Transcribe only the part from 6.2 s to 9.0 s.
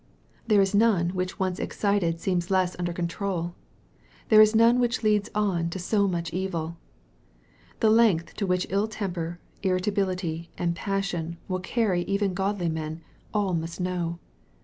evil. The length to which ill